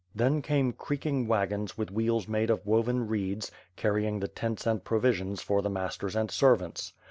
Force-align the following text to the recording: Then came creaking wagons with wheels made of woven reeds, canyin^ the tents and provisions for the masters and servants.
Then 0.15 0.41
came 0.41 0.73
creaking 0.73 1.27
wagons 1.27 1.77
with 1.77 1.91
wheels 1.91 2.27
made 2.27 2.49
of 2.49 2.65
woven 2.65 3.07
reeds, 3.07 3.51
canyin^ 3.77 4.19
the 4.19 4.27
tents 4.27 4.65
and 4.65 4.83
provisions 4.83 5.43
for 5.43 5.61
the 5.61 5.69
masters 5.69 6.15
and 6.15 6.31
servants. 6.31 6.93